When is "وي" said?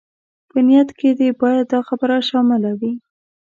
2.79-2.93